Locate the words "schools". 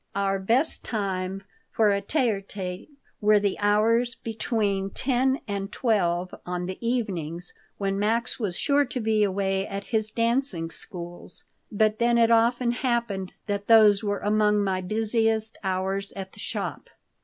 10.71-11.43